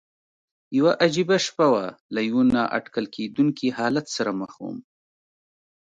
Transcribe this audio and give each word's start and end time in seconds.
یوه 0.77 0.91
عجیبه 1.03 1.37
شپه 1.45 1.65
وه، 1.71 1.85
له 2.13 2.21
یوه 2.29 2.43
نا 2.55 2.63
اټکل 2.77 3.05
کېدونکي 3.15 3.67
حالت 3.77 4.05
سره 4.15 4.31
مخ 4.39 4.51
ووم. 4.61 4.77